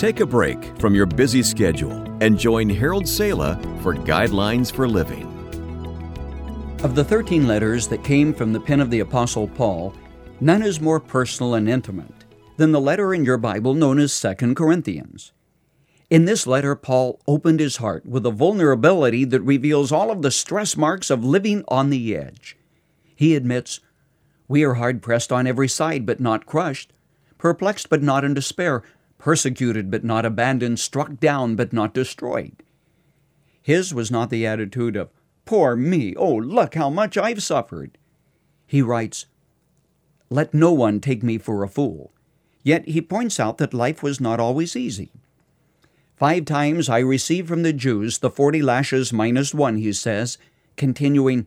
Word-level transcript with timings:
Take 0.00 0.20
a 0.20 0.26
break 0.26 0.64
from 0.78 0.94
your 0.94 1.04
busy 1.04 1.42
schedule 1.42 1.92
and 2.22 2.38
join 2.38 2.70
Harold 2.70 3.06
Sala 3.06 3.60
for 3.82 3.94
Guidelines 3.94 4.72
for 4.72 4.88
Living. 4.88 5.26
Of 6.82 6.94
the 6.94 7.04
13 7.04 7.46
letters 7.46 7.86
that 7.88 8.02
came 8.02 8.32
from 8.32 8.54
the 8.54 8.60
pen 8.60 8.80
of 8.80 8.90
the 8.90 9.00
Apostle 9.00 9.46
Paul, 9.46 9.94
none 10.40 10.62
is 10.62 10.80
more 10.80 11.00
personal 11.00 11.54
and 11.54 11.68
intimate 11.68 12.24
than 12.56 12.72
the 12.72 12.80
letter 12.80 13.12
in 13.12 13.26
your 13.26 13.36
Bible 13.36 13.74
known 13.74 13.98
as 13.98 14.18
2 14.18 14.54
Corinthians. 14.54 15.32
In 16.08 16.24
this 16.24 16.46
letter, 16.46 16.74
Paul 16.74 17.20
opened 17.28 17.60
his 17.60 17.76
heart 17.76 18.06
with 18.06 18.24
a 18.24 18.30
vulnerability 18.30 19.26
that 19.26 19.42
reveals 19.42 19.92
all 19.92 20.10
of 20.10 20.22
the 20.22 20.30
stress 20.30 20.78
marks 20.78 21.10
of 21.10 21.26
living 21.26 21.62
on 21.68 21.90
the 21.90 22.16
edge. 22.16 22.56
He 23.14 23.36
admits, 23.36 23.80
We 24.48 24.64
are 24.64 24.74
hard 24.76 25.02
pressed 25.02 25.30
on 25.30 25.46
every 25.46 25.68
side, 25.68 26.06
but 26.06 26.20
not 26.20 26.46
crushed, 26.46 26.90
perplexed, 27.36 27.90
but 27.90 28.02
not 28.02 28.24
in 28.24 28.32
despair, 28.32 28.82
persecuted, 29.20 29.90
but 29.90 30.02
not 30.02 30.24
abandoned, 30.24 30.80
struck 30.80 31.20
down, 31.20 31.54
but 31.54 31.72
not 31.72 31.94
destroyed. 31.94 32.64
His 33.62 33.94
was 33.94 34.10
not 34.10 34.30
the 34.30 34.46
attitude 34.46 34.96
of, 34.96 35.10
Poor 35.44 35.76
me, 35.76 36.14
oh, 36.16 36.34
look 36.34 36.74
how 36.74 36.90
much 36.90 37.16
I've 37.16 37.42
suffered. 37.42 37.98
He 38.66 38.82
writes, 38.82 39.26
Let 40.28 40.54
no 40.54 40.72
one 40.72 41.00
take 41.00 41.22
me 41.22 41.38
for 41.38 41.62
a 41.62 41.68
fool. 41.68 42.12
Yet 42.62 42.88
he 42.88 43.00
points 43.00 43.38
out 43.38 43.58
that 43.58 43.74
life 43.74 44.02
was 44.02 44.20
not 44.20 44.40
always 44.40 44.74
easy. 44.74 45.12
Five 46.16 46.44
times 46.44 46.88
I 46.88 46.98
received 46.98 47.48
from 47.48 47.62
the 47.62 47.72
Jews 47.72 48.18
the 48.18 48.30
forty 48.30 48.60
lashes 48.60 49.12
minus 49.12 49.54
one, 49.54 49.76
he 49.78 49.92
says, 49.92 50.38
continuing, 50.76 51.46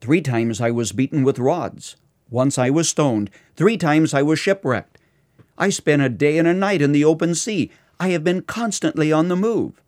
Three 0.00 0.20
times 0.20 0.60
I 0.60 0.70
was 0.70 0.92
beaten 0.92 1.24
with 1.24 1.38
rods. 1.38 1.96
Once 2.30 2.56
I 2.56 2.70
was 2.70 2.88
stoned. 2.88 3.30
Three 3.56 3.76
times 3.76 4.14
I 4.14 4.22
was 4.22 4.38
shipwrecked. 4.38 4.89
I 5.60 5.68
spent 5.68 6.00
a 6.00 6.08
day 6.08 6.38
and 6.38 6.48
a 6.48 6.54
night 6.54 6.80
in 6.80 6.92
the 6.92 7.04
open 7.04 7.34
sea. 7.34 7.70
I 8.00 8.08
have 8.08 8.24
been 8.24 8.40
constantly 8.40 9.12
on 9.12 9.28
the 9.28 9.36
move. 9.36 9.82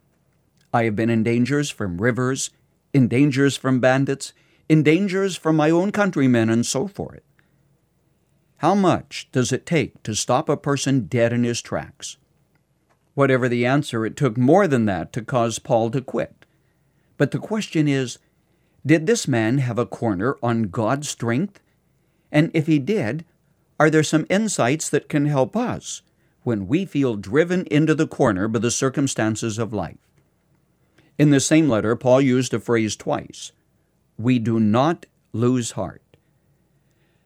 I 0.72 0.84
have 0.84 0.94
been 0.94 1.08
in 1.08 1.22
dangers 1.22 1.70
from 1.70 2.00
rivers, 2.00 2.50
in 2.92 3.08
dangers 3.08 3.56
from 3.56 3.80
bandits, 3.80 4.34
in 4.68 4.82
dangers 4.82 5.34
from 5.34 5.56
my 5.56 5.70
own 5.70 5.90
countrymen, 5.90 6.50
and 6.50 6.66
so 6.66 6.86
forth. 6.86 7.22
How 8.58 8.74
much 8.74 9.28
does 9.32 9.50
it 9.50 9.64
take 9.64 10.02
to 10.02 10.14
stop 10.14 10.50
a 10.50 10.58
person 10.58 11.06
dead 11.06 11.32
in 11.32 11.42
his 11.42 11.62
tracks? 11.62 12.18
Whatever 13.14 13.48
the 13.48 13.64
answer, 13.64 14.04
it 14.04 14.14
took 14.14 14.36
more 14.36 14.68
than 14.68 14.84
that 14.84 15.10
to 15.14 15.22
cause 15.22 15.58
Paul 15.58 15.90
to 15.92 16.02
quit. 16.02 16.44
But 17.16 17.30
the 17.30 17.38
question 17.38 17.88
is 17.88 18.18
did 18.84 19.06
this 19.06 19.26
man 19.26 19.58
have 19.58 19.78
a 19.78 19.86
corner 19.86 20.36
on 20.42 20.64
God's 20.64 21.08
strength? 21.08 21.60
And 22.30 22.50
if 22.52 22.66
he 22.66 22.78
did, 22.78 23.24
are 23.82 23.90
there 23.90 24.04
some 24.04 24.26
insights 24.30 24.88
that 24.88 25.08
can 25.08 25.26
help 25.26 25.56
us 25.56 26.02
when 26.44 26.68
we 26.68 26.84
feel 26.84 27.16
driven 27.16 27.66
into 27.66 27.96
the 27.96 28.06
corner 28.06 28.46
by 28.46 28.60
the 28.60 28.70
circumstances 28.70 29.58
of 29.58 29.72
life? 29.72 29.98
In 31.18 31.30
the 31.30 31.40
same 31.40 31.68
letter, 31.68 31.96
Paul 31.96 32.20
used 32.20 32.54
a 32.54 32.60
phrase 32.60 32.94
twice 32.94 33.50
We 34.16 34.38
do 34.38 34.60
not 34.60 35.06
lose 35.32 35.72
heart. 35.72 36.16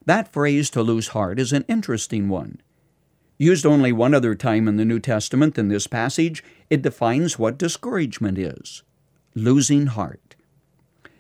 That 0.06 0.32
phrase, 0.32 0.70
to 0.70 0.82
lose 0.82 1.08
heart, 1.08 1.38
is 1.38 1.52
an 1.52 1.66
interesting 1.68 2.30
one. 2.30 2.62
Used 3.36 3.66
only 3.66 3.92
one 3.92 4.14
other 4.14 4.34
time 4.34 4.66
in 4.66 4.78
the 4.78 4.86
New 4.86 4.98
Testament 4.98 5.58
in 5.58 5.68
this 5.68 5.86
passage, 5.86 6.42
it 6.70 6.80
defines 6.80 7.38
what 7.38 7.58
discouragement 7.58 8.38
is 8.38 8.82
losing 9.34 9.88
heart. 9.88 10.36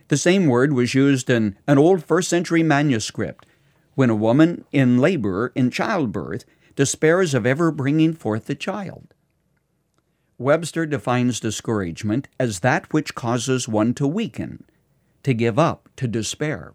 The 0.08 0.16
same 0.16 0.46
word 0.46 0.72
was 0.72 0.94
used 0.94 1.28
in 1.28 1.58
an 1.66 1.76
old 1.76 2.02
first 2.02 2.30
century 2.30 2.62
manuscript 2.62 3.45
when 3.96 4.10
a 4.10 4.14
woman 4.14 4.64
in 4.70 4.98
labor, 4.98 5.50
in 5.56 5.70
childbirth, 5.70 6.44
despairs 6.76 7.34
of 7.34 7.44
ever 7.44 7.72
bringing 7.72 8.12
forth 8.12 8.48
a 8.48 8.54
child. 8.54 9.12
Webster 10.38 10.84
defines 10.84 11.40
discouragement 11.40 12.28
as 12.38 12.60
that 12.60 12.92
which 12.92 13.14
causes 13.14 13.66
one 13.66 13.94
to 13.94 14.06
weaken, 14.06 14.64
to 15.22 15.32
give 15.32 15.58
up, 15.58 15.88
to 15.96 16.06
despair. 16.06 16.74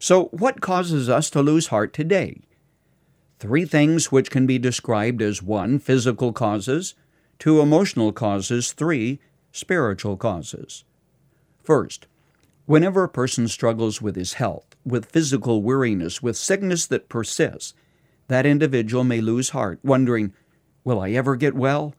So, 0.00 0.24
what 0.26 0.60
causes 0.60 1.08
us 1.08 1.30
to 1.30 1.42
lose 1.42 1.68
heart 1.68 1.92
today? 1.92 2.42
Three 3.38 3.64
things 3.64 4.10
which 4.10 4.30
can 4.30 4.46
be 4.46 4.58
described 4.58 5.22
as 5.22 5.42
one, 5.42 5.78
physical 5.78 6.32
causes, 6.32 6.94
two, 7.38 7.60
emotional 7.60 8.12
causes, 8.12 8.72
three, 8.72 9.20
spiritual 9.52 10.16
causes. 10.16 10.84
First, 11.62 12.08
whenever 12.66 13.04
a 13.04 13.08
person 13.08 13.48
struggles 13.48 14.02
with 14.02 14.16
his 14.16 14.34
health, 14.34 14.76
with 14.84 15.06
physical 15.06 15.62
weariness, 15.62 16.22
with 16.22 16.36
sickness 16.36 16.86
that 16.86 17.08
persists, 17.08 17.74
that 18.28 18.46
individual 18.46 19.04
may 19.04 19.20
lose 19.20 19.50
heart, 19.50 19.78
wondering, 19.82 20.32
Will 20.84 21.00
I 21.00 21.10
ever 21.10 21.34
get 21.36 21.54
well? 21.54 21.94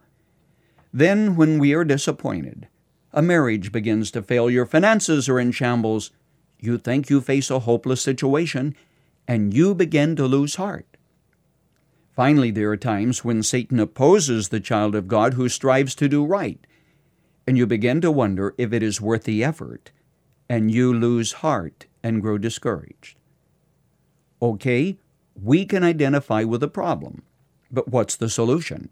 Then, 0.93 1.35
when 1.35 1.59
we 1.59 1.73
are 1.73 1.83
disappointed, 1.83 2.67
a 3.11 3.21
marriage 3.21 3.71
begins 3.71 4.11
to 4.11 4.21
fail, 4.21 4.49
your 4.49 4.65
finances 4.65 5.27
are 5.27 5.39
in 5.39 5.51
shambles, 5.51 6.11
you 6.59 6.77
think 6.77 7.09
you 7.09 7.21
face 7.21 7.49
a 7.49 7.59
hopeless 7.59 8.01
situation, 8.01 8.75
and 9.27 9.53
you 9.53 9.75
begin 9.75 10.15
to 10.15 10.25
lose 10.25 10.55
heart. 10.55 10.97
Finally, 12.15 12.51
there 12.51 12.71
are 12.71 12.77
times 12.77 13.23
when 13.23 13.43
Satan 13.43 13.79
opposes 13.79 14.49
the 14.49 14.59
child 14.59 14.95
of 14.95 15.07
God 15.07 15.35
who 15.35 15.49
strives 15.49 15.93
to 15.95 16.09
do 16.09 16.25
right, 16.25 16.65
and 17.45 17.57
you 17.57 17.67
begin 17.67 18.01
to 18.01 18.11
wonder 18.11 18.55
if 18.57 18.73
it 18.73 18.81
is 18.81 18.99
worth 18.99 19.23
the 19.23 19.43
effort, 19.43 19.91
and 20.49 20.71
you 20.71 20.93
lose 20.93 21.33
heart 21.33 21.85
and 22.03 22.21
grow 22.21 22.37
discouraged. 22.37 23.17
Okay, 24.41 24.97
we 25.41 25.65
can 25.65 25.83
identify 25.83 26.43
with 26.43 26.61
the 26.61 26.67
problem, 26.67 27.23
but 27.71 27.89
what's 27.89 28.15
the 28.15 28.29
solution? 28.29 28.89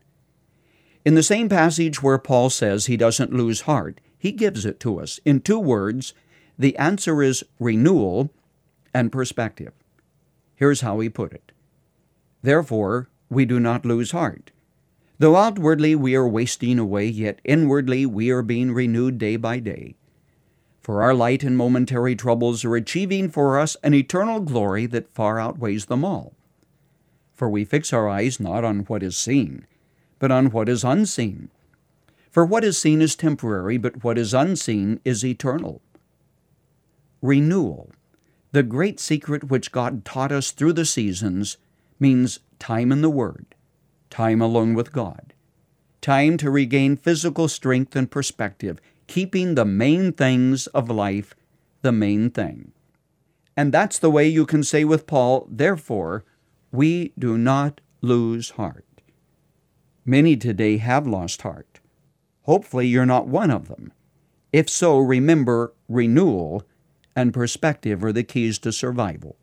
In 1.05 1.15
the 1.15 1.23
same 1.23 1.49
passage 1.49 2.01
where 2.01 2.17
Paul 2.17 2.49
says 2.49 2.85
he 2.85 2.97
doesn't 2.97 3.33
lose 3.33 3.61
heart, 3.61 4.01
he 4.17 4.31
gives 4.31 4.65
it 4.65 4.79
to 4.81 4.99
us 4.99 5.19
in 5.23 5.39
two 5.39 5.59
words. 5.59 6.13
The 6.57 6.75
answer 6.77 7.21
is 7.21 7.45
renewal 7.59 8.31
and 8.93 9.11
perspective. 9.11 9.73
Here's 10.55 10.81
how 10.81 10.99
he 10.99 11.09
put 11.09 11.33
it 11.33 11.51
Therefore, 12.41 13.09
we 13.29 13.45
do 13.45 13.59
not 13.59 13.85
lose 13.85 14.11
heart. 14.11 14.51
Though 15.17 15.35
outwardly 15.35 15.95
we 15.95 16.15
are 16.15 16.27
wasting 16.27 16.79
away, 16.79 17.07
yet 17.07 17.39
inwardly 17.43 18.05
we 18.05 18.31
are 18.31 18.41
being 18.41 18.73
renewed 18.73 19.17
day 19.17 19.35
by 19.35 19.59
day. 19.59 19.95
For 20.85 21.01
our 21.01 21.15
light 21.15 21.41
and 21.41 21.57
momentary 21.57 22.15
troubles 22.15 22.63
are 22.63 22.75
achieving 22.75 23.31
for 23.31 23.57
us 23.57 23.75
an 23.81 23.95
eternal 23.95 24.39
glory 24.39 24.85
that 24.85 25.09
far 25.09 25.39
outweighs 25.39 25.85
them 25.85 26.05
all. 26.05 26.35
For 27.33 27.49
we 27.49 27.65
fix 27.65 27.91
our 27.91 28.07
eyes 28.07 28.39
not 28.39 28.63
on 28.63 28.81
what 28.81 29.01
is 29.01 29.17
seen, 29.17 29.65
but 30.19 30.29
on 30.29 30.51
what 30.51 30.69
is 30.69 30.83
unseen. 30.83 31.49
For 32.29 32.45
what 32.45 32.63
is 32.63 32.77
seen 32.77 33.01
is 33.01 33.15
temporary, 33.15 33.79
but 33.79 34.03
what 34.03 34.19
is 34.19 34.31
unseen 34.31 34.99
is 35.03 35.25
eternal. 35.25 35.81
Renewal, 37.19 37.89
the 38.51 38.61
great 38.61 38.99
secret 38.99 39.45
which 39.45 39.71
God 39.71 40.05
taught 40.05 40.31
us 40.31 40.51
through 40.51 40.73
the 40.73 40.85
seasons, 40.85 41.57
means 41.99 42.41
time 42.59 42.91
in 42.91 43.01
the 43.01 43.09
Word, 43.09 43.55
time 44.11 44.39
alone 44.39 44.75
with 44.75 44.93
God, 44.93 45.33
time 45.99 46.37
to 46.37 46.51
regain 46.51 46.95
physical 46.95 47.47
strength 47.47 47.95
and 47.95 48.11
perspective, 48.11 48.79
keeping 49.07 49.55
the 49.55 49.65
main 49.65 50.13
things 50.13 50.67
of 50.67 50.89
life 50.89 51.35
the 51.81 51.91
main 51.91 52.29
thing. 52.29 52.71
And 53.55 53.71
that's 53.71 53.99
the 53.99 54.09
way 54.09 54.27
you 54.27 54.45
can 54.45 54.63
say 54.63 54.83
with 54.83 55.07
Paul, 55.07 55.47
therefore, 55.49 56.25
we 56.71 57.13
do 57.17 57.37
not 57.37 57.79
lose 58.01 58.51
heart. 58.51 58.85
Many 60.03 60.35
today 60.35 60.77
have 60.77 61.07
lost 61.07 61.43
heart. 61.43 61.79
Hopefully, 62.43 62.87
you're 62.87 63.05
not 63.05 63.27
one 63.27 63.49
of 63.49 63.67
them. 63.67 63.93
If 64.51 64.69
so, 64.69 64.99
remember 64.99 65.73
renewal 65.87 66.63
and 67.15 67.33
perspective 67.33 68.03
are 68.03 68.13
the 68.13 68.23
keys 68.23 68.59
to 68.59 68.71
survival. 68.71 69.37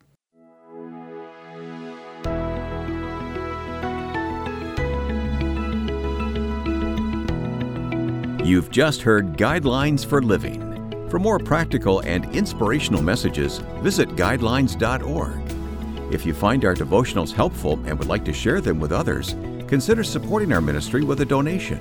You've 8.45 8.71
just 8.73 9.03
heard 9.03 9.37
Guidelines 9.37 10.05
for 10.05 10.21
Living. 10.21 11.09
For 11.09 11.21
more 11.21 11.39
practical 11.39 12.01
and 12.01 12.25
inspirational 12.35 13.01
messages, 13.01 13.59
visit 13.83 14.09
guidelines.org. 14.17 16.13
If 16.13 16.27
you 16.27 16.35
find 16.35 16.65
our 16.65 16.75
devotionals 16.75 17.33
helpful 17.33 17.75
and 17.87 17.97
would 17.99 18.09
like 18.09 18.25
to 18.25 18.33
share 18.33 18.61
them 18.61 18.81
with 18.81 18.91
others, 18.91 19.37
consider 19.69 20.03
supporting 20.03 20.53
our 20.53 20.61
ministry 20.61 21.05
with 21.05 21.21
a 21.21 21.25
donation. 21.25 21.79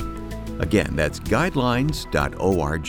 Again, 0.59 0.95
that's 0.95 1.19
guidelines.org. 1.19 2.87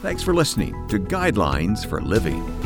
Thanks 0.00 0.22
for 0.22 0.32
listening 0.32 0.86
to 0.86 1.00
Guidelines 1.00 1.84
for 1.84 2.00
Living. 2.00 2.65